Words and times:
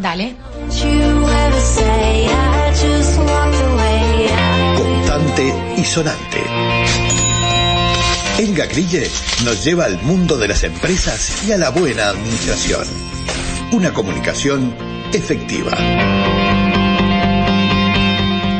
Dale. 0.00 0.34
Contante 4.76 5.54
y 5.76 5.84
sonante. 5.84 6.38
Elga 8.38 8.66
Grille 8.66 9.08
nos 9.44 9.64
lleva 9.64 9.84
al 9.84 10.00
mundo 10.02 10.36
de 10.38 10.48
las 10.48 10.62
empresas 10.64 11.44
y 11.46 11.52
a 11.52 11.58
la 11.58 11.70
buena 11.70 12.08
administración. 12.08 12.82
Una 13.72 13.92
comunicación 13.92 14.74
efectiva. 15.12 15.72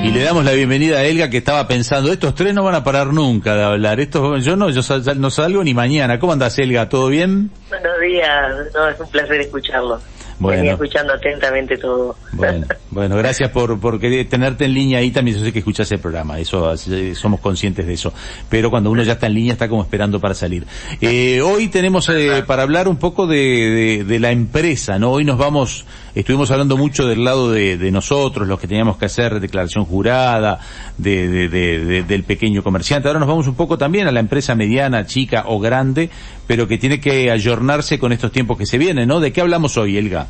Y 0.04 0.11
le 0.12 0.22
damos 0.22 0.45
la 0.45 0.52
bienvenida 0.52 0.98
a 0.98 1.04
Elga 1.04 1.30
que 1.30 1.38
estaba 1.38 1.66
pensando, 1.68 2.12
estos 2.12 2.34
tres 2.34 2.52
no 2.54 2.64
van 2.64 2.75
a 2.75 2.82
parar 2.84 3.12
nunca 3.12 3.54
de 3.54 3.62
hablar. 3.64 4.00
Estos, 4.00 4.45
yo 4.45 4.57
no, 4.57 4.70
yo 4.70 4.82
sal- 4.82 5.20
no 5.20 5.30
salgo 5.30 5.62
ni 5.62 5.72
mañana. 5.75 6.18
¿Cómo 6.18 6.32
andas 6.32 6.59
Elga? 6.59 6.88
¿Todo 6.88 7.09
bien? 7.09 7.50
Buenos 7.68 8.00
días, 8.00 8.29
no, 8.75 8.88
es 8.88 8.98
un 9.00 9.09
placer 9.11 9.41
escucharlo. 9.41 10.00
Bueno. 10.41 10.57
Venía 10.57 10.72
escuchando 10.72 11.12
atentamente 11.12 11.77
todo. 11.77 12.16
Bueno, 12.32 12.66
bueno, 12.91 13.16
gracias 13.16 13.51
por, 13.51 13.78
por 13.78 14.01
querer 14.01 14.27
tenerte 14.27 14.65
en 14.65 14.73
línea 14.73 14.98
ahí 14.98 15.10
también. 15.10 15.37
Yo 15.37 15.45
sé 15.45 15.52
que 15.52 15.59
escuchás 15.59 15.92
el 15.92 16.01
programa, 16.01 16.41
eso 16.41 16.73
eh, 16.73 17.15
somos 17.15 17.41
conscientes 17.41 17.87
de 17.87 17.92
eso. 17.92 18.12
Pero 18.48 18.70
cuando 18.70 18.91
uno 18.91 19.02
ya 19.02 19.12
está 19.12 19.27
en 19.27 19.34
línea 19.34 19.52
está 19.52 19.68
como 19.68 19.82
esperando 19.82 20.18
para 20.18 20.34
salir. 20.34 20.66
Eh, 21.02 21.42
hoy 21.42 21.68
tenemos 21.68 22.09
eh, 22.09 22.42
para 22.46 22.62
hablar 22.62 22.88
un 22.88 22.96
poco 22.96 23.27
de, 23.27 23.37
de, 23.37 24.05
de 24.05 24.18
la 24.18 24.30
empresa, 24.30 24.98
¿no? 24.98 25.12
Hoy 25.12 25.27
nos 25.27 25.37
vamos, 25.37 25.84
estuvimos 26.14 26.50
hablando 26.50 26.77
mucho 26.77 27.06
del 27.06 27.24
lado 27.24 27.50
de, 27.50 27.77
nosotros, 27.91 28.46
los 28.48 28.59
que 28.60 28.66
teníamos 28.66 28.96
que 28.96 29.06
hacer 29.06 29.41
declaración 29.41 29.84
jurada, 29.84 30.59
de, 30.98 31.28
de, 31.28 31.48
de- 31.48 31.84
de- 31.84 32.02
del 32.02 32.24
pequeño 32.24 32.62
comerciante. 32.62 33.09
Ahora 33.09 33.20
nos 33.20 33.28
vamos 33.28 33.46
un 33.46 33.55
poco 33.55 33.78
también 33.78 34.06
a 34.06 34.12
la 34.12 34.20
empresa 34.20 34.54
mediana, 34.54 35.06
chica 35.06 35.45
o 35.46 35.59
grande, 35.60 36.10
pero 36.46 36.66
que 36.68 36.78
tiene 36.78 37.01
que 37.01 37.30
ayornarse 37.30 37.98
con 37.98 38.12
estos 38.12 38.32
tiempos 38.32 38.59
que 38.59 38.66
se 38.66 38.78
vienen, 38.78 39.09
¿no? 39.09 39.20
¿De 39.20 39.32
qué 39.32 39.41
hablamos 39.41 39.77
hoy, 39.77 39.96
Elga? 39.98 40.27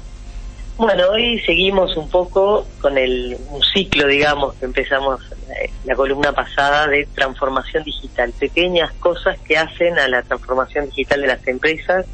Bueno, 0.76 1.02
hoy 1.12 1.38
seguimos 1.44 1.94
un 1.98 2.08
poco 2.08 2.66
con 2.80 2.96
el 2.96 3.36
un 3.50 3.60
ciclo, 3.62 4.06
digamos, 4.06 4.54
que 4.54 4.64
empezamos 4.64 5.20
eh, 5.62 5.70
la 5.84 5.94
columna 5.94 6.32
pasada 6.32 6.86
de 6.86 7.06
transformación 7.14 7.84
digital, 7.84 8.32
pequeñas 8.38 8.90
cosas 8.94 9.38
que 9.46 9.58
hacen 9.58 9.98
a 9.98 10.08
la 10.08 10.22
transformación 10.22 10.86
digital 10.86 11.20
de 11.20 11.26
las 11.26 11.46
empresas, 11.46 12.06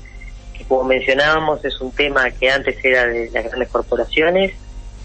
que 0.56 0.64
como 0.64 0.84
mencionábamos 0.84 1.64
es 1.64 1.80
un 1.80 1.92
tema 1.92 2.30
que 2.30 2.50
antes 2.50 2.76
era 2.84 3.06
de 3.06 3.30
las 3.30 3.44
grandes 3.44 3.68
corporaciones 3.68 4.52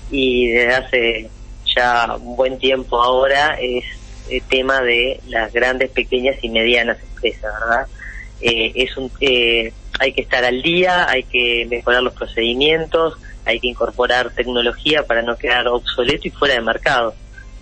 y 0.09 0.51
desde 0.51 0.73
hace 0.73 1.29
ya 1.75 2.15
un 2.19 2.35
buen 2.35 2.57
tiempo 2.57 3.01
ahora 3.01 3.57
es 3.59 3.85
el 4.29 4.41
tema 4.43 4.81
de 4.81 5.19
las 5.27 5.51
grandes, 5.51 5.89
pequeñas 5.89 6.37
y 6.41 6.49
medianas 6.49 6.97
empresas, 7.01 7.53
¿verdad? 7.59 7.87
Eh, 8.41 8.71
es 8.75 8.95
un, 8.97 9.11
eh, 9.19 9.73
hay 9.99 10.13
que 10.13 10.21
estar 10.21 10.43
al 10.43 10.61
día, 10.61 11.09
hay 11.09 11.23
que 11.23 11.67
mejorar 11.69 12.01
los 12.01 12.13
procedimientos, 12.13 13.17
hay 13.45 13.59
que 13.59 13.67
incorporar 13.67 14.31
tecnología 14.31 15.03
para 15.03 15.21
no 15.21 15.37
quedar 15.37 15.67
obsoleto 15.67 16.27
y 16.27 16.31
fuera 16.31 16.55
de 16.55 16.61
mercado. 16.61 17.13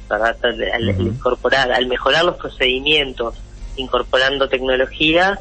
¿verdad? 0.10 0.38
Al, 0.74 0.90
incorporar, 1.02 1.72
al 1.72 1.88
mejorar 1.88 2.26
los 2.26 2.38
procedimientos, 2.38 3.36
incorporando 3.76 4.50
tecnología, 4.50 5.40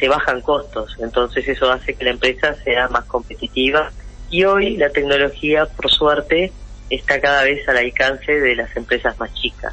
se 0.00 0.08
bajan 0.08 0.40
costos. 0.40 0.96
Entonces 0.98 1.46
eso 1.46 1.70
hace 1.70 1.94
que 1.94 2.04
la 2.04 2.10
empresa 2.10 2.54
sea 2.64 2.88
más 2.88 3.04
competitiva. 3.04 3.92
Y 4.30 4.44
hoy 4.44 4.76
la 4.76 4.90
tecnología, 4.90 5.66
por 5.66 5.90
suerte, 5.90 6.52
está 6.88 7.20
cada 7.20 7.44
vez 7.44 7.68
al 7.68 7.76
alcance 7.76 8.32
de 8.32 8.56
las 8.56 8.74
empresas 8.76 9.16
más 9.20 9.32
chicas. 9.34 9.72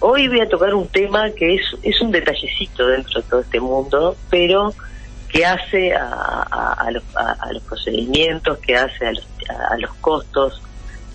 Hoy 0.00 0.28
voy 0.28 0.40
a 0.40 0.48
tocar 0.48 0.74
un 0.74 0.88
tema 0.88 1.30
que 1.30 1.54
es, 1.56 1.62
es 1.82 2.00
un 2.00 2.10
detallecito 2.10 2.86
dentro 2.86 3.20
de 3.20 3.28
todo 3.28 3.40
este 3.40 3.60
mundo, 3.60 4.16
pero 4.30 4.74
que 5.28 5.44
hace 5.46 5.94
a, 5.94 6.42
a- 6.78 6.90
los, 6.90 7.02
a- 7.16 7.52
los 7.52 7.62
procedimientos, 7.62 8.58
que 8.58 8.76
hace 8.76 9.06
a 9.06 9.12
los, 9.12 9.26
los 9.78 9.94
costos, 9.94 10.60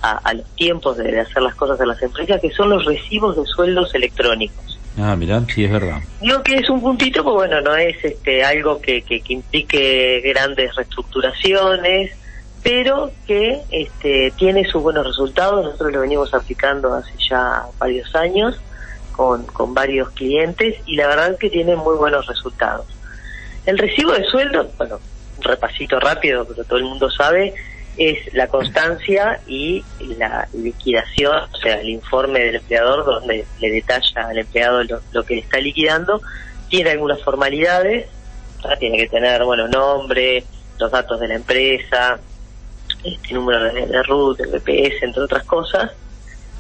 a, 0.02 0.34
los 0.34 0.46
tiempos 0.56 0.98
de, 0.98 1.12
de 1.12 1.20
hacer 1.22 1.42
las 1.44 1.56
cosas 1.56 1.80
en 1.82 1.88
las 1.90 2.02
empresas, 2.02 2.40
que 2.42 2.52
son 2.52 2.70
los 2.70 2.86
recibos 2.86 3.36
de 3.36 3.46
sueldos 3.46 3.94
electrónicos. 3.94 4.77
Ah, 5.00 5.16
mirá, 5.16 5.44
sí, 5.54 5.64
es 5.64 5.72
verdad. 5.72 6.00
Digo 6.22 6.42
que 6.42 6.56
es 6.56 6.70
un 6.70 6.82
puntito, 6.82 7.24
pues 7.24 7.36
bueno, 7.36 7.62
no 7.62 7.76
es 7.76 8.04
este 8.04 8.44
algo 8.44 8.82
que, 8.82 9.04
que, 9.04 9.22
que 9.22 9.34
implique 9.34 10.22
grandes 10.26 10.76
reestructuraciones, 10.76 12.12
pero 12.64 13.12
que 13.26 13.62
este, 13.70 14.32
tiene 14.38 14.66
sus 14.66 14.82
buenos 14.82 15.06
resultados. 15.06 15.64
Nosotros 15.64 15.94
lo 15.94 16.02
venimos 16.02 16.34
aplicando 16.34 16.94
hace 16.94 17.14
ya 17.30 17.64
varios 17.78 18.14
años 18.16 18.60
con, 19.12 19.46
con 19.46 19.74
varios 19.74 20.10
clientes 20.12 20.76
y 20.86 20.96
la 20.96 21.08
verdad 21.08 21.38
que 21.38 21.50
tiene 21.50 21.76
muy 21.76 21.96
buenos 21.96 22.26
resultados. 22.26 22.88
El 23.66 23.78
recibo 23.78 24.14
de 24.14 24.24
sueldo, 24.24 24.70
bueno, 24.78 25.00
un 25.38 25.44
repasito 25.44 26.00
rápido, 26.00 26.46
pero 26.46 26.64
todo 26.64 26.80
el 26.80 26.86
mundo 26.86 27.10
sabe, 27.12 27.54
es 27.98 28.34
la 28.34 28.48
constancia 28.48 29.42
y 29.48 29.84
la 30.00 30.48
liquidación, 30.54 31.36
o 31.52 31.58
sea, 31.58 31.76
el 31.82 31.90
informe 31.90 32.40
del 32.40 32.56
empleador 32.56 33.04
donde 33.06 33.46
le 33.60 33.72
detalla 33.72 34.28
al 34.30 34.38
empleado 34.38 34.84
lo, 34.84 35.02
lo 35.12 35.24
que 35.26 35.40
está 35.40 35.60
liquidando. 35.60 36.22
Tiene 36.70 36.92
algunas 36.92 37.22
formalidades, 37.24 38.08
tiene 38.80 38.98
que 38.98 39.08
tener, 39.08 39.44
bueno, 39.44 39.68
nombre, 39.68 40.46
los 40.80 40.92
datos 40.92 41.20
de 41.20 41.28
la 41.28 41.36
empresa, 41.36 42.20
este 43.04 43.34
número 43.34 43.64
de, 43.74 43.86
de 43.88 44.04
RUT, 44.04 44.40
el 44.42 44.52
BPS, 44.60 45.04
entre 45.04 45.24
otras 45.24 45.44
cosas. 45.46 45.92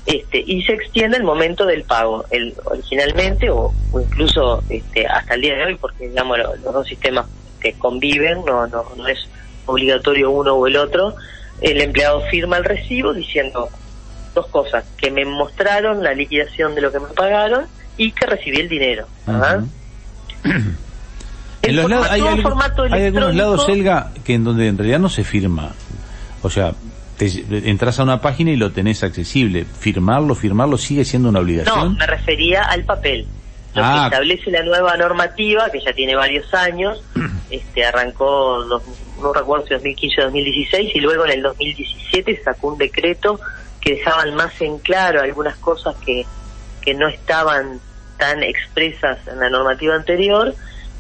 Este, 0.05 0.41
y 0.45 0.63
se 0.63 0.73
extiende 0.73 1.17
el 1.17 1.23
momento 1.23 1.65
del 1.65 1.83
pago, 1.83 2.25
el, 2.31 2.55
originalmente 2.63 3.49
o, 3.49 3.73
incluso 3.93 4.63
este, 4.69 5.05
hasta 5.05 5.35
el 5.35 5.41
día 5.41 5.55
de 5.55 5.65
hoy, 5.65 5.75
porque 5.75 6.07
digamos 6.07 6.37
lo- 6.37 6.55
los 6.55 6.73
dos 6.73 6.87
sistemas 6.87 7.25
que 7.59 7.73
conviven, 7.73 8.43
no, 8.45 8.65
no, 8.67 8.85
no 8.95 9.07
es 9.07 9.19
obligatorio 9.67 10.31
uno 10.31 10.53
o 10.55 10.65
el 10.67 10.75
otro, 10.77 11.13
el 11.61 11.79
empleado 11.81 12.21
firma 12.31 12.57
el 12.57 12.63
recibo 12.65 13.13
diciendo 13.13 13.69
dos 14.33 14.47
cosas, 14.47 14.83
que 14.97 15.09
me 15.11 15.23
mostraron 15.25 16.03
la 16.03 16.13
liquidación 16.13 16.73
de 16.75 16.81
lo 16.81 16.91
que 16.91 16.99
me 16.99 17.07
pagaron 17.07 17.65
y 17.97 18.11
que 18.11 18.25
recibí 18.25 18.57
el 18.57 18.69
dinero. 18.69 19.07
¿verdad? 19.25 19.59
Ujú. 19.59 19.69
El 20.43 20.61
En 21.63 21.75
los 21.75 21.89
lados, 21.89 22.07
formato- 22.07 22.13
hay, 22.13 22.21
algo- 22.21 22.41
formato 22.43 22.83
hay 22.83 23.05
algunos 23.05 23.35
lados, 23.35 23.69
Elga, 23.69 24.11
que 24.23 24.33
en 24.35 24.43
donde 24.43 24.67
en 24.67 24.77
realidad 24.77 24.99
no 24.99 25.09
se 25.09 25.23
firma. 25.23 25.71
O 26.43 26.49
sea, 26.49 26.73
te, 27.17 27.27
entras 27.69 27.99
a 27.99 28.03
una 28.03 28.21
página 28.21 28.51
y 28.51 28.55
lo 28.55 28.71
tenés 28.71 29.03
accesible. 29.03 29.65
Firmarlo, 29.65 30.35
firmarlo 30.35 30.77
sigue 30.77 31.03
siendo 31.03 31.29
una 31.29 31.39
No, 31.39 31.43
obligación. 31.43 31.95
me 31.97 32.05
refería 32.05 32.61
al 32.63 32.83
papel. 32.85 33.25
Lo 33.73 33.83
Ah. 33.83 33.93
que 34.09 34.15
establece 34.15 34.51
la 34.51 34.63
nueva 34.63 34.95
normativa, 34.97 35.69
que 35.71 35.81
ya 35.81 35.91
tiene 35.93 36.15
varios 36.15 36.53
años, 36.53 37.01
este 37.49 37.83
arrancó, 37.85 38.63
dos- 38.65 38.83
no 39.21 39.33
recuerdo 39.33 39.67
si 39.67 39.73
2015 39.73 40.21
o 40.21 40.25
2016, 40.25 40.95
y 40.95 40.99
luego 40.99 41.25
en 41.25 41.31
el 41.31 41.41
2017 41.41 42.41
sacó 42.43 42.69
un 42.69 42.77
decreto 42.77 43.39
que 43.81 43.95
dejaban 43.95 44.35
más 44.35 44.59
en 44.61 44.79
claro 44.79 45.21
algunas 45.21 45.57
cosas 45.57 45.95
que, 46.05 46.25
que 46.81 46.93
no 46.93 47.07
estaban 47.07 47.79
tan 48.17 48.43
expresas 48.43 49.19
en 49.27 49.39
la 49.39 49.49
normativa 49.49 49.95
anterior 49.95 50.53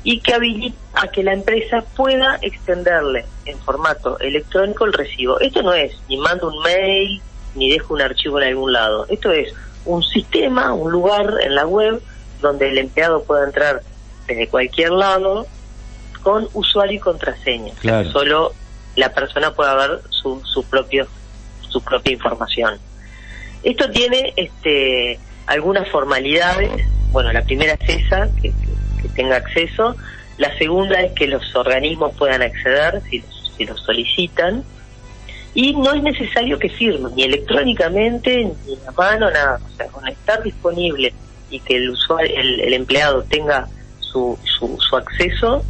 y 0.03 0.19
que 0.21 0.33
habilita 0.33 0.77
a 0.93 1.07
que 1.09 1.23
la 1.23 1.33
empresa 1.33 1.83
pueda 1.95 2.37
extenderle 2.41 3.25
en 3.45 3.57
formato 3.59 4.19
electrónico 4.19 4.85
el 4.85 4.93
recibo. 4.93 5.39
Esto 5.39 5.61
no 5.63 5.73
es 5.73 5.99
ni 6.07 6.17
mando 6.17 6.47
un 6.47 6.59
mail 6.61 7.21
ni 7.55 7.71
dejo 7.71 7.93
un 7.93 8.01
archivo 8.01 8.39
en 8.39 8.49
algún 8.49 8.71
lado. 8.71 9.05
Esto 9.09 9.31
es 9.31 9.53
un 9.85 10.03
sistema, 10.03 10.73
un 10.73 10.91
lugar 10.91 11.33
en 11.41 11.55
la 11.55 11.65
web 11.65 12.01
donde 12.41 12.69
el 12.69 12.77
empleado 12.77 13.23
pueda 13.23 13.45
entrar 13.45 13.81
desde 14.27 14.47
cualquier 14.47 14.91
lado 14.91 15.47
con 16.27 16.49
usuario 16.53 16.97
y 16.97 16.99
contraseña. 16.99 17.73
Claro. 17.79 18.11
Solo 18.11 18.53
la 18.97 19.13
persona 19.13 19.53
pueda 19.53 19.75
ver 19.75 20.01
su, 20.09 20.41
su 20.43 20.61
propio 20.65 21.07
su 21.69 21.81
propia 21.81 22.11
información. 22.11 22.77
Esto 23.63 23.89
tiene 23.91 24.33
este 24.35 25.19
algunas 25.45 25.87
formalidades. 25.89 26.69
Bueno, 27.13 27.31
la 27.31 27.43
primera 27.43 27.77
es 27.79 27.89
esa, 28.03 28.27
que, 28.41 28.49
que- 28.49 29.01
que 29.01 29.07
tenga 29.15 29.37
acceso. 29.37 29.95
La 30.37 30.51
segunda 30.57 30.99
es 30.99 31.13
que 31.13 31.27
los 31.27 31.55
organismos 31.55 32.13
puedan 32.17 32.41
acceder 32.41 33.01
si, 33.09 33.23
si 33.55 33.63
lo 33.65 33.77
solicitan. 33.77 34.65
Y 35.53 35.73
no 35.75 35.93
es 35.93 36.03
necesario 36.03 36.59
que 36.59 36.67
firmen, 36.69 37.15
ni 37.15 37.23
electrónicamente, 37.23 38.51
ni 38.65 38.73
a 38.85 38.91
mano, 38.91 39.31
nada. 39.31 39.59
O 39.65 39.77
sea, 39.77 39.87
con 39.87 40.05
estar 40.09 40.43
disponible 40.43 41.13
y 41.49 41.61
que 41.61 41.77
el 41.77 41.89
usuario, 41.91 42.35
el, 42.37 42.59
el 42.59 42.73
empleado 42.73 43.23
tenga 43.23 43.67
su, 44.01 44.37
su, 44.43 44.77
su 44.81 44.97
acceso, 44.97 45.63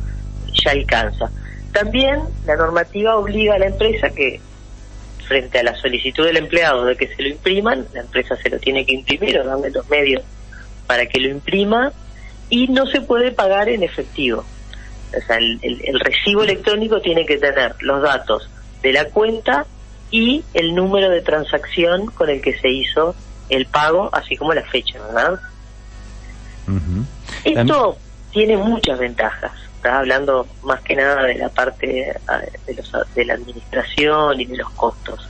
ya 0.64 0.72
alcanza. 0.72 1.30
También 1.72 2.22
la 2.46 2.56
normativa 2.56 3.16
obliga 3.18 3.56
a 3.56 3.60
la 3.60 3.68
empresa 3.68 4.10
que 4.10 4.40
frente 5.28 5.60
a 5.60 5.64
la 5.64 5.76
solicitud 5.76 6.26
del 6.26 6.38
empleado 6.38 6.86
de 6.86 6.96
que 6.96 7.08
se 7.14 7.22
lo 7.22 7.30
impriman, 7.30 7.86
la 7.94 8.02
empresa 8.02 8.36
se 8.38 8.50
lo 8.50 8.58
tiene 8.60 8.86
que 8.86 8.94
imprimir 8.94 9.38
o 9.40 9.44
darle 9.46 9.70
los 9.72 9.88
medios 9.90 10.24
para 10.88 11.06
que 11.06 11.20
lo 11.20 11.28
imprima 11.30 11.92
y 12.50 12.68
no 12.70 12.86
se 12.88 13.02
puede 13.02 13.32
pagar 13.32 13.68
en 13.68 13.84
efectivo. 13.84 14.46
O 15.10 15.26
sea, 15.28 15.38
el, 15.38 15.60
el- 15.62 15.82
el 15.84 16.00
recibo 16.00 16.44
electrónico 16.44 17.02
tiene 17.02 17.26
que 17.26 17.38
tener 17.38 17.76
los 17.82 18.02
datos 18.02 18.50
de 18.82 18.94
la 18.94 19.06
cuenta 19.06 19.66
y 20.12 20.44
el 20.54 20.74
número 20.74 21.10
de 21.10 21.22
transacción 21.22 22.06
con 22.08 22.30
el 22.30 22.42
que 22.42 22.58
se 22.60 22.70
hizo 22.70 23.14
el 23.50 23.66
pago, 23.66 24.10
así 24.14 24.38
como 24.38 24.54
la 24.54 24.64
fecha, 24.64 24.98
¿verdad? 25.08 25.40
Esto 27.44 27.98
tiene 28.32 28.56
muchas 28.58 28.98
ventajas. 29.00 29.52
Hablando 29.96 30.48
más 30.64 30.82
que 30.82 30.96
nada 30.96 31.24
de 31.24 31.36
la 31.36 31.50
parte 31.50 32.14
ah, 32.28 32.42
de, 32.66 32.74
los, 32.74 32.92
de 33.16 33.26
la 33.26 33.34
administración 33.34 34.40
y 34.42 34.46
de 34.46 34.58
los 34.58 34.70
costos. 34.72 35.28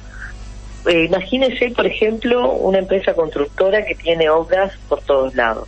Eh, 0.85 1.05
imagínese, 1.05 1.71
por 1.71 1.85
ejemplo, 1.85 2.51
una 2.51 2.79
empresa 2.79 3.13
constructora 3.13 3.85
que 3.85 3.95
tiene 3.95 4.29
obras 4.29 4.73
por 4.87 5.01
todos 5.01 5.35
lados. 5.35 5.67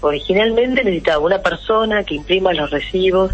Originalmente 0.00 0.84
necesitaba 0.84 1.18
una 1.18 1.42
persona 1.42 2.04
que 2.04 2.14
imprima 2.14 2.52
los 2.52 2.70
recibos, 2.70 3.32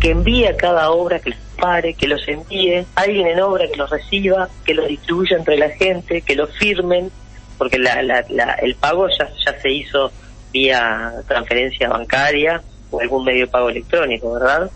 que 0.00 0.10
envíe 0.10 0.46
a 0.46 0.56
cada 0.56 0.90
obra, 0.90 1.18
que 1.18 1.30
los 1.30 1.38
pare, 1.58 1.94
que 1.94 2.06
los 2.06 2.26
envíe, 2.28 2.84
alguien 2.94 3.26
en 3.26 3.40
obra 3.40 3.66
que 3.68 3.76
los 3.76 3.90
reciba, 3.90 4.48
que 4.64 4.74
los 4.74 4.88
distribuya 4.88 5.36
entre 5.36 5.56
la 5.56 5.70
gente, 5.70 6.22
que 6.22 6.36
los 6.36 6.50
firmen, 6.58 7.10
porque 7.58 7.76
el 7.76 8.74
pago 8.76 9.08
ya 9.08 9.58
se 9.60 9.70
hizo 9.70 10.12
vía 10.52 11.12
transferencia 11.26 11.88
bancaria 11.88 12.62
o 12.92 13.00
algún 13.00 13.24
medio 13.24 13.46
de 13.46 13.50
pago 13.50 13.68
electrónico, 13.68 14.32
¿verdad? 14.34 14.70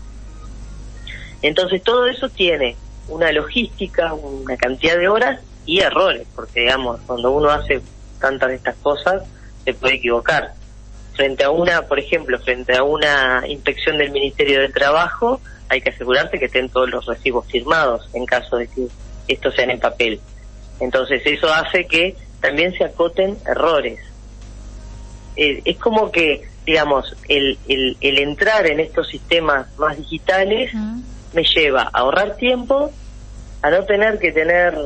Entonces 1.41 1.81
todo 1.83 2.07
eso 2.07 2.27
tiene 2.27 2.75
una 3.07 3.31
logística, 3.31 4.13
una 4.13 4.57
cantidad 4.57 4.97
de 4.97 5.07
horas 5.07 5.39
y 5.65 5.79
errores, 5.79 6.27
porque 6.35 6.61
digamos, 6.61 6.99
cuando 7.07 7.31
uno 7.31 7.49
hace 7.49 7.81
tantas 8.19 8.49
de 8.49 8.55
estas 8.55 8.75
cosas, 8.77 9.23
se 9.63 9.73
puede 9.73 9.95
equivocar. 9.95 10.53
Frente 11.15 11.43
a 11.43 11.51
una, 11.51 11.83
por 11.83 11.99
ejemplo, 11.99 12.37
frente 12.39 12.75
a 12.75 12.83
una 12.83 13.43
inspección 13.47 13.97
del 13.97 14.11
Ministerio 14.11 14.59
de 14.61 14.69
Trabajo, 14.69 15.39
hay 15.69 15.81
que 15.81 15.89
asegurarse 15.89 16.37
que 16.39 16.45
estén 16.45 16.69
todos 16.69 16.89
los 16.89 17.05
recibos 17.05 17.45
firmados 17.47 18.09
en 18.13 18.25
caso 18.25 18.57
de 18.57 18.67
que 18.67 18.87
estos 19.27 19.55
sean 19.55 19.71
en 19.71 19.79
papel. 19.79 20.19
Entonces 20.79 21.21
eso 21.25 21.51
hace 21.51 21.85
que 21.85 22.15
también 22.39 22.73
se 22.77 22.85
acoten 22.85 23.37
errores. 23.45 23.99
Eh, 25.35 25.61
es 25.65 25.77
como 25.77 26.11
que, 26.11 26.47
digamos, 26.67 27.15
el, 27.29 27.57
el, 27.69 27.95
el, 28.01 28.19
entrar 28.19 28.67
en 28.67 28.81
estos 28.81 29.07
sistemas 29.07 29.67
más 29.77 29.95
digitales 29.97 30.73
me 31.33 31.43
lleva 31.43 31.83
a 31.83 31.99
ahorrar 31.99 32.35
tiempo, 32.35 32.91
a 33.61 33.69
no 33.69 33.85
tener 33.85 34.19
que 34.19 34.33
tener 34.33 34.77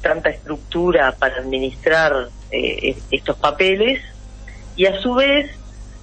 tanta 0.00 0.30
estructura 0.30 1.12
para 1.12 1.36
administrar 1.36 2.30
eh, 2.50 2.96
estos 3.10 3.36
papeles 3.36 4.00
y 4.76 4.86
a 4.86 4.98
su 5.02 5.12
vez 5.12 5.50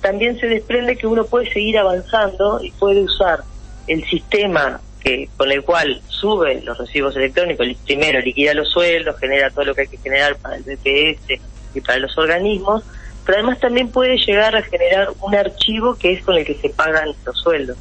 también 0.01 0.39
se 0.39 0.45
desprende 0.45 0.95
que 0.97 1.07
uno 1.07 1.25
puede 1.25 1.51
seguir 1.51 1.79
avanzando 1.79 2.63
y 2.63 2.69
puede 2.69 3.01
usar 3.01 3.39
el 3.87 4.05
sistema 4.05 4.79
que 4.99 5.29
con 5.35 5.51
el 5.51 5.63
cual 5.63 5.99
sube 6.09 6.61
los 6.61 6.77
recibos 6.77 7.15
electrónicos, 7.15 7.65
primero 7.85 8.19
liquida 8.19 8.53
los 8.53 8.69
sueldos, 8.69 9.17
genera 9.19 9.49
todo 9.49 9.65
lo 9.65 9.73
que 9.73 9.81
hay 9.81 9.87
que 9.87 9.97
generar 9.97 10.35
para 10.35 10.57
el 10.57 10.63
BPS 10.63 11.41
y 11.73 11.81
para 11.81 11.97
los 11.97 12.15
organismos, 12.19 12.83
pero 13.25 13.39
además 13.39 13.59
también 13.59 13.89
puede 13.89 14.17
llegar 14.17 14.55
a 14.55 14.61
generar 14.61 15.09
un 15.21 15.35
archivo 15.35 15.95
que 15.95 16.13
es 16.13 16.23
con 16.23 16.35
el 16.35 16.45
que 16.45 16.55
se 16.55 16.69
pagan 16.69 17.09
los 17.25 17.37
sueldos. 17.37 17.77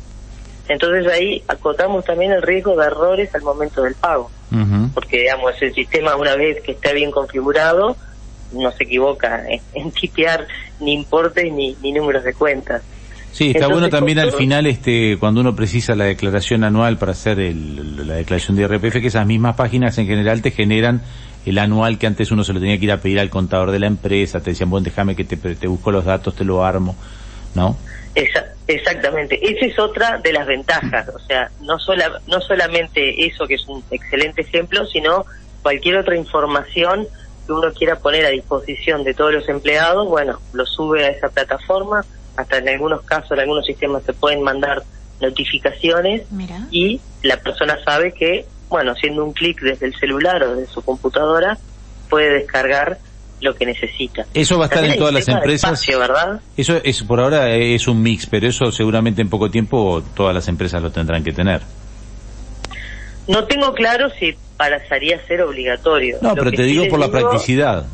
Entonces 0.69 1.07
ahí 1.13 1.43
acotamos 1.47 2.05
también 2.05 2.33
el 2.33 2.43
riesgo 2.43 2.75
de 2.77 2.87
errores 2.87 3.35
al 3.35 3.43
momento 3.43 3.83
del 3.83 3.95
pago, 3.95 4.31
porque 4.95 5.19
digamos 5.19 5.53
el 5.61 5.75
sistema 5.75 6.17
una 6.17 6.37
vez 6.37 6.63
que 6.63 6.73
está 6.73 6.93
bien 6.93 7.11
configurado 7.11 7.97
no 8.53 8.71
se 8.71 8.85
equivoca 8.85 9.45
en, 9.75 9.91
tipear 10.01 10.47
ni 10.81 10.95
importes 10.95 11.53
ni, 11.53 11.77
ni 11.83 11.93
números 11.93 12.25
de 12.25 12.33
cuentas. 12.33 12.83
Sí, 13.35 13.51
está 13.53 13.67
bueno 13.67 13.89
también 13.89 14.21
al 14.21 14.31
final, 14.31 14.65
este, 14.69 15.17
cuando 15.19 15.41
uno 15.41 15.57
precisa 15.57 15.97
la 15.97 16.05
declaración 16.05 16.63
anual 16.63 16.99
para 16.99 17.13
hacer 17.13 17.39
la 17.39 18.15
declaración 18.15 18.57
de 18.57 18.63
IRPF, 18.63 19.01
que 19.01 19.09
esas 19.09 19.27
mismas 19.27 19.57
páginas 19.57 19.99
en 19.99 20.07
general 20.07 20.41
te 20.41 20.53
generan 20.53 21.03
el 21.47 21.59
anual 21.59 21.99
que 21.99 22.07
antes 22.07 22.31
uno 22.31 22.45
se 22.45 22.53
lo 22.53 22.61
tenía 22.61 22.79
que 22.79 22.85
ir 22.85 22.93
a 22.93 22.99
pedir 22.99 23.21
al 23.21 23.31
contador 23.31 23.71
de 23.71 23.79
la 23.79 23.87
empresa, 23.87 24.41
te 24.41 24.51
decían, 24.51 24.71
bueno, 24.71 24.85
déjame 24.85 25.17
que 25.17 25.25
te, 25.25 25.37
te 25.37 25.67
busco 25.67 25.91
los 25.91 26.05
datos, 26.05 26.35
te 26.35 26.45
lo 26.45 26.65
armo, 26.65 26.97
¿no? 27.55 27.77
exactamente, 28.67 29.39
esa 29.43 29.67
es 29.67 29.79
otra 29.79 30.19
de 30.19 30.33
las 30.33 30.47
ventajas, 30.47 31.09
o 31.09 31.19
sea, 31.19 31.51
no, 31.61 31.79
sola, 31.79 32.21
no 32.27 32.41
solamente 32.41 33.27
eso 33.27 33.47
que 33.47 33.55
es 33.55 33.67
un 33.67 33.83
excelente 33.91 34.43
ejemplo, 34.43 34.87
sino 34.87 35.27
cualquier 35.63 35.97
otra 35.97 36.17
información 36.17 37.07
que 37.47 37.53
uno 37.53 37.73
quiera 37.73 37.97
poner 37.97 38.25
a 38.25 38.31
disposición 38.31 39.05
de 39.05 39.15
todos 39.15 39.33
los 39.33 39.49
empleados, 39.49 40.09
bueno, 40.09 40.39
lo 40.53 40.65
sube 40.65 41.05
a 41.05 41.09
esa 41.09 41.29
plataforma, 41.29 42.05
hasta 42.37 42.59
en 42.59 42.69
algunos 42.69 43.03
casos, 43.03 43.33
en 43.33 43.41
algunos 43.41 43.67
sistemas 43.67 44.03
se 44.05 44.13
pueden 44.13 44.43
mandar 44.43 44.83
notificaciones 45.21 46.23
y 46.71 47.01
la 47.23 47.37
persona 47.39 47.79
sabe 47.85 48.13
que, 48.13 48.47
bueno, 48.69 48.93
haciendo 48.93 49.25
un 49.25 49.33
clic 49.33 49.61
desde 49.61 49.87
el 49.87 49.95
celular 49.95 50.43
o 50.43 50.57
desde 50.57 50.73
su 50.73 50.83
computadora, 50.83 51.59
puede 52.09 52.33
descargar 52.35 52.99
lo 53.41 53.55
que 53.55 53.67
necesita. 53.67 54.27
Eso 54.33 54.59
va 54.59 54.65
a 54.65 54.69
estar 54.69 54.85
en 54.85 54.97
todas 54.97 55.13
las 55.13 55.29
empresas. 55.29 55.87
¿verdad? 55.87 56.41
Eso 56.57 56.81
es 56.83 57.03
por 57.03 57.21
ahora 57.21 57.55
es 57.55 57.87
un 57.87 58.03
mix, 58.03 58.27
pero 58.27 58.49
eso 58.49 58.73
seguramente 58.73 59.23
en 59.23 59.29
poco 59.29 59.51
tiempo 59.51 60.03
todas 60.15 60.35
las 60.35 60.49
empresas 60.49 60.83
lo 60.83 60.91
tendrán 60.91 61.23
que 61.23 61.33
tener. 61.33 61.61
No 63.27 63.45
tengo 63.45 63.73
claro 63.73 64.09
si 64.19 64.37
pasaría 64.57 65.17
a 65.17 65.27
ser 65.27 65.43
obligatorio. 65.43 66.19
No, 66.21 66.35
pero 66.35 66.53
te 66.53 66.63
digo 66.63 66.87
por 66.89 66.99
la 66.99 67.11
practicidad. 67.11 67.87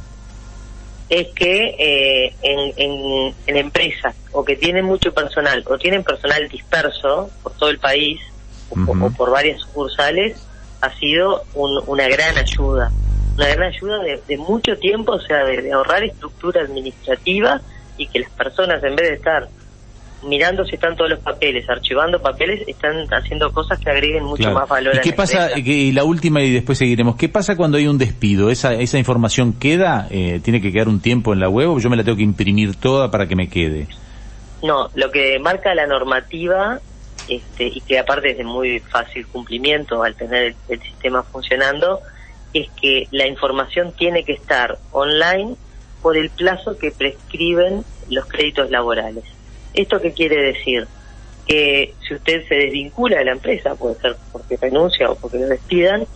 Es 1.09 1.29
que 1.35 1.75
eh, 1.79 2.35
en, 2.43 3.35
en, 3.47 3.57
empresas 3.57 4.15
o 4.31 4.45
que 4.45 4.55
tienen 4.55 4.85
mucho 4.85 5.13
personal 5.13 5.65
o 5.69 5.77
tienen 5.77 6.05
personal 6.05 6.49
disperso 6.49 7.31
por 7.43 7.53
todo 7.55 7.71
el 7.71 7.79
país 7.79 8.21
o, 8.71 9.11
por 9.11 9.31
varias 9.31 9.61
sucursales, 9.61 10.41
ha 10.81 10.91
sido 10.99 11.43
una 11.55 12.09
gran 12.09 12.39
ayuda 12.39 12.91
una 13.41 13.55
gran 13.55 13.73
ayuda 13.73 13.99
de, 14.27 14.37
mucho 14.37 14.77
tiempo, 14.77 15.13
o 15.13 15.21
sea, 15.21 15.45
de, 15.45 15.73
ahorrar 15.73 16.05
estructura 16.05 16.63
administrativa 16.63 17.61
y 17.97 18.07
que 18.07 18.21
las 18.21 18.31
personas 18.31 18.83
en 18.85 18.97
vez 18.97 19.09
de 19.09 19.15
estar 19.15 19.49
mirando 20.23 20.65
si 20.67 20.75
están 20.75 20.97
todos 20.97 21.11
los 21.11 21.21
papeles, 21.21 21.69
archivando 21.71 22.21
papeles, 22.21 22.61
están 22.69 23.07
haciendo 23.11 23.51
cosas 23.53 23.79
que 23.79 23.89
agreguen 23.89 24.25
mucho 24.25 24.51
más 24.51 24.69
valor. 24.69 24.95
¿Y 24.97 25.01
qué 25.01 25.13
pasa? 25.15 25.59
y 25.59 25.93
la 25.93 26.05
última 26.05 26.43
y 26.43 26.53
después 26.53 26.77
seguiremos. 26.77 27.17
¿Qué 27.17 27.31
pasa 27.31 27.57
cuando 27.57 27.79
hay 27.79 27.87
un 27.87 27.97
despido? 27.97 28.51
¿Esa, 28.51 28.75
esa 28.75 28.99
información 28.99 29.55
queda? 29.55 30.07
Eh, 30.11 30.41
¿Tiene 30.45 30.61
que 30.61 30.73
quedar 30.73 30.89
un 30.89 31.01
tiempo 31.01 31.33
en 31.33 31.41
la 31.41 31.49
web 31.49 31.71
o 31.71 31.79
yo 31.79 31.89
me 31.89 31.97
la 31.97 32.05
tengo 32.05 32.19
que 32.19 32.23
imprimir 32.23 32.77
toda 32.77 33.11
para 33.11 33.27
que 33.27 33.37
me 33.37 33.49
quede? 33.49 33.87
No, 34.63 34.91
lo 34.95 35.11
que 35.11 35.39
marca 35.39 35.75
la 35.75 35.87
normativa 35.87 36.81
este, 37.31 37.65
y 37.67 37.81
que 37.81 37.99
aparte 37.99 38.33
es 38.33 38.39
de 38.39 38.45
muy 38.45 38.81
fácil 38.81 39.27
cumplimiento 39.29 40.03
al 40.03 40.17
tener 40.17 40.57
el 40.69 40.83
sistema 40.83 41.23
funcionando, 41.23 42.01
es 42.53 42.69
que 42.81 43.07
la 43.13 43.27
información 43.27 43.93
tiene 43.93 44.25
que 44.25 44.33
estar 44.33 44.79
online 44.91 45.55
por 46.03 46.17
el 46.17 46.31
plazo 46.31 46.77
que 46.77 46.91
prescriben 46.91 47.85
los 48.09 48.27
créditos 48.27 48.71
laborales. 48.71 49.25
¿Esto 49.75 50.01
qué 50.01 50.13
quiere 50.13 50.43
decir? 50.43 50.89
Que 51.47 51.95
si 52.07 52.15
usted 52.15 52.49
se 52.49 52.57
desvincula 52.57 53.19
de 53.19 53.27
la 53.27 53.33
empresa, 53.33 53.77
puede 53.77 53.95
ser 53.97 54.17
porque 54.33 54.57
renuncia 54.57 55.09
o 55.09 55.15
porque 55.15 55.39
lo 55.39 55.47
despidan, 55.47 56.07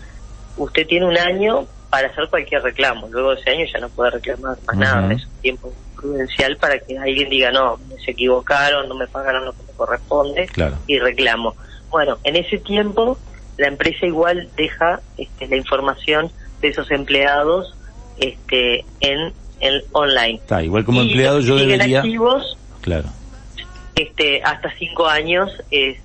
usted 0.57 0.87
tiene 0.87 1.07
un 1.07 1.17
año 1.17 1.67
para 1.91 2.09
hacer 2.09 2.29
cualquier 2.29 2.63
reclamo. 2.63 3.07
Luego 3.09 3.35
de 3.35 3.41
ese 3.41 3.51
año 3.51 3.67
ya 3.73 3.79
no 3.79 3.89
puede 3.89 4.11
reclamar 4.11 4.57
más 4.67 4.77
nada. 4.77 5.13
Es 5.13 5.25
un 5.25 5.41
tiempo 5.41 5.73
prudencial 5.95 6.57
para 6.57 6.79
que 6.81 6.99
alguien 6.99 7.31
diga, 7.31 7.53
no, 7.53 7.79
se 8.05 8.11
equivocaron, 8.11 8.89
no 8.89 8.97
me 8.97 9.07
pagaron 9.07 9.45
lo 9.45 9.53
que 9.53 9.64
corresponde 9.75 10.49
y 10.87 10.99
reclamo. 10.99 11.55
Bueno, 11.91 12.19
en 12.25 12.37
ese 12.37 12.59
tiempo 12.59 13.19
la 13.57 13.69
empresa 13.69 14.07
igual 14.07 14.49
deja 14.57 15.01
este, 15.17 15.47
la 15.49 15.57
información 15.57 16.31
de 16.61 16.69
esos 16.69 16.91
empleados 16.91 17.75
este, 18.19 18.85
en 19.01 19.33
el 19.61 19.85
online. 19.93 20.37
Está, 20.37 20.63
igual 20.63 20.85
como 20.85 21.03
empleado 21.03 21.41
yo 21.41 21.57
debería... 21.57 22.01
activos, 22.01 22.57
claro. 22.81 23.09
Este, 23.95 24.43
hasta 24.43 24.73
cinco 24.77 25.07
años 25.07 25.51
es, 25.71 25.99